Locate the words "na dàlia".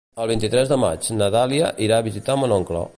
1.19-1.71